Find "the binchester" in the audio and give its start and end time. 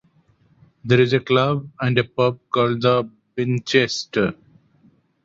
2.81-4.35